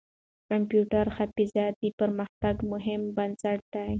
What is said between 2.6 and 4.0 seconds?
مهم بنسټ دی.